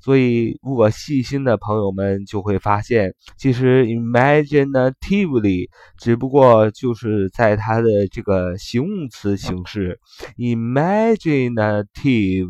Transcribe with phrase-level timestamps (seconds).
[0.01, 10.01] 所以如果细心的朋友们就会发现，其实 imaginatively 只不过就是在它的这个形容词形式
[10.39, 12.49] imaginative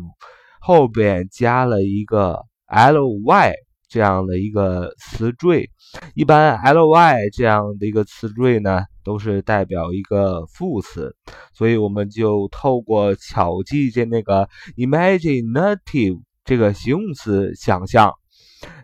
[0.61, 3.55] 后边加了一个 L Y。
[3.87, 5.69] 这样的一个词缀，
[6.15, 11.15] 一般 ly 这样的一个词缀呢，都是代表一个副词，
[11.53, 18.13] 所以我们就透过巧记这那个 imaginative 这个形容词想象，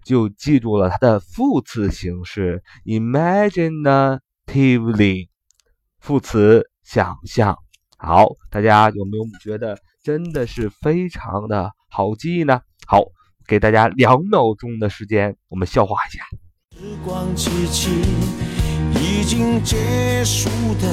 [0.05, 5.27] 就记住了它的副词形式 imaginatively，
[5.99, 7.57] 副词想象。
[7.97, 12.61] 好，大家有没有觉得真的是非常的好记呢？
[12.87, 13.03] 好。
[13.47, 16.23] 给大家两秒钟的时间，我们消化一下。
[16.77, 17.89] 时光机器
[19.21, 20.49] 已经结束
[20.81, 20.87] 的，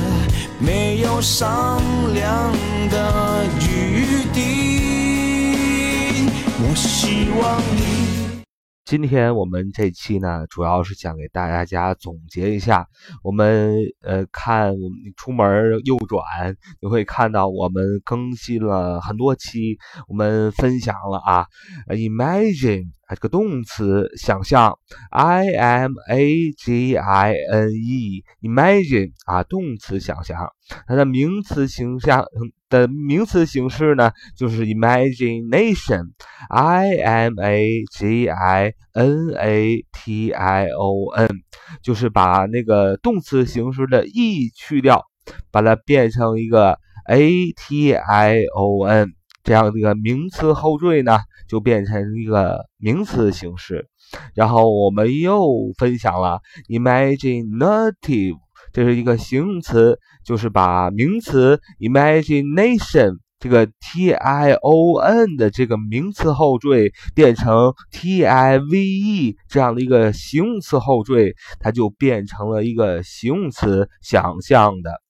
[0.58, 1.80] 没有商
[2.12, 2.52] 量
[2.90, 4.40] 的余地。
[6.60, 8.07] 我希望你。
[8.88, 12.88] 今天我们这期呢，主要是想给大家总结一下。
[13.22, 16.25] 我们呃，看我们出门右转，
[16.81, 19.76] 你会看到我们更新了很多期，
[20.09, 21.47] 我们分享了啊
[21.88, 22.87] ，imagine。
[23.10, 24.78] 这个动词想象
[25.10, 30.53] ，I M A G I N E，imagine 啊，动词想象，
[30.87, 32.25] 它的名词形象
[32.69, 36.12] 的名词形式呢，就是 Imagination
[36.50, 38.72] Imagination
[41.82, 45.04] 就是把那个动词形式的 e 去掉，
[45.50, 46.78] 把它变成一个
[47.09, 49.12] A T I O N。
[49.44, 51.19] 这样这个名词后缀呢，
[51.49, 53.88] 就变成一个名词形式。
[54.34, 58.37] 然后我们又分享了 imaginative，
[58.72, 75.00] 这是一个形容词，就是把名词 imagination 这个 t i o n 的这个名词后缀变成 t i v e 这样的一个形容词后缀，它就变成了一个形容词，想象的。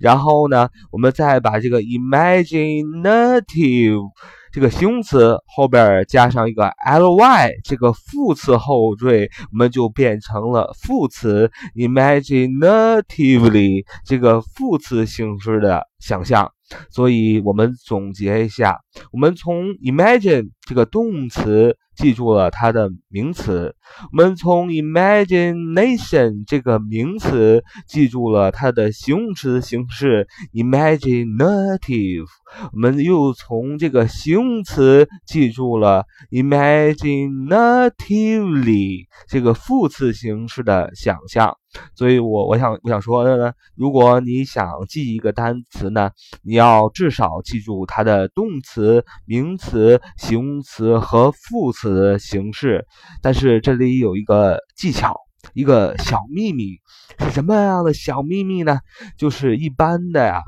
[0.00, 4.10] 然后呢，我们再把这个 imaginative
[4.58, 16.50] 这个形容词后边加上一个 ly 这个副词后缀，我们就变成了副词 imaginatively 这个副词形式的想象。
[16.90, 18.80] 所以我们总结一下，
[19.12, 21.76] 我们从 imagine 这个动词。
[21.98, 23.74] 记住了它的名词，
[24.12, 32.24] 我们从 imagination 这个名词记住了它的形容词形式 imaginative，
[32.72, 41.54] 我们又从这个形动词记住了 imaginatively 这个副词形式的想象。
[41.94, 46.12] 所以，我我想我想说的呢，如果你想记一个单词呢，
[46.42, 52.86] 你要至少记住它的动词、名词、形容词和副词形式。
[53.20, 55.14] 但是这里有一个技巧，
[55.52, 56.78] 一个小秘密，
[57.18, 58.78] 是什么样的小秘密呢？
[59.18, 60.40] 就是一般的呀。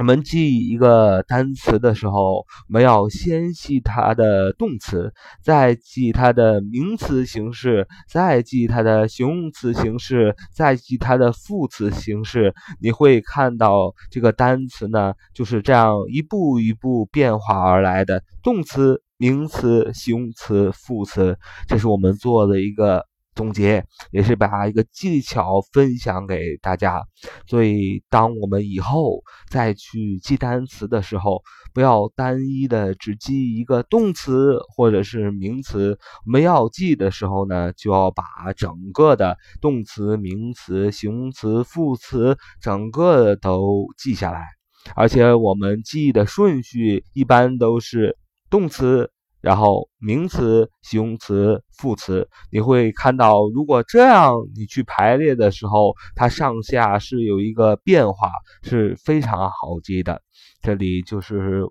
[0.00, 5.12] 我们记一个单词的时候，我们要先记它的动词，
[5.42, 12.54] 再记它的名词形式，再记它的形容词形式，再记它的副词形式。
[12.80, 18.22] 你会看到这个单词呢，就是这样一步一步变化而来的。
[18.42, 21.36] 动词、名词、形容词、副词，
[21.68, 23.09] 这是我们做的一个。
[23.40, 27.02] 总结也是把一个技巧分享给大家，
[27.46, 31.42] 所以当我们以后再去记单词的时候，
[31.72, 35.98] 不要单一的只记一个动词或者是名词。
[36.26, 38.22] 我们要记的时候呢，就要把
[38.54, 44.48] 整个的动词、名词、形容词、副词整个都记下来，
[44.94, 48.18] 而且我们记忆的顺序一般都是
[48.50, 49.10] 动词。
[49.40, 58.30] 然后名词、形容词、副词，你会看到，如果这样你去排列的时候，它上下是有一个变化，
[58.62, 60.22] 是非常好记的。
[60.62, 61.62] 这里就是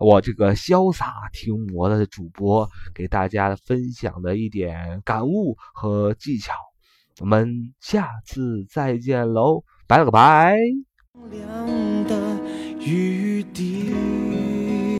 [0.00, 6.54] 我这个潇洒听魔的主播给大家分享的一点感悟和技巧。
[7.20, 10.56] 我们下次再见喽，拜了个拜。
[12.08, 12.40] 的
[12.80, 13.92] 雨滴